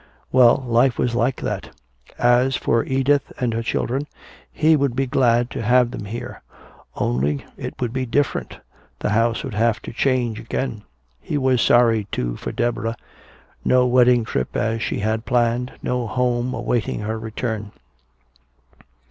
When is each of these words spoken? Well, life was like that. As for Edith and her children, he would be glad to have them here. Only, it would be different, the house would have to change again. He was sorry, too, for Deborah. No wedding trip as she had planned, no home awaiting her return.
Well, 0.31 0.63
life 0.67 0.97
was 0.97 1.13
like 1.13 1.39
that. 1.41 1.75
As 2.17 2.55
for 2.55 2.83
Edith 2.83 3.31
and 3.37 3.53
her 3.53 3.61
children, 3.61 4.07
he 4.51 4.75
would 4.75 4.95
be 4.95 5.05
glad 5.05 5.51
to 5.51 5.61
have 5.61 5.91
them 5.91 6.05
here. 6.05 6.41
Only, 6.95 7.45
it 7.55 7.75
would 7.79 7.93
be 7.93 8.07
different, 8.07 8.57
the 8.97 9.09
house 9.11 9.43
would 9.43 9.53
have 9.53 9.79
to 9.83 9.93
change 9.93 10.39
again. 10.39 10.81
He 11.21 11.37
was 11.37 11.61
sorry, 11.61 12.07
too, 12.11 12.35
for 12.35 12.51
Deborah. 12.51 12.97
No 13.63 13.85
wedding 13.85 14.25
trip 14.25 14.55
as 14.57 14.81
she 14.81 15.01
had 15.01 15.23
planned, 15.27 15.73
no 15.83 16.07
home 16.07 16.51
awaiting 16.55 17.01
her 17.01 17.19
return. 17.19 17.71